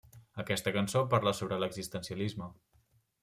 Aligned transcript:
Aquesta 0.43 0.71
cançó 0.77 1.03
parla 1.11 1.35
sobre 1.41 1.59
l'existencialisme. 1.65 2.51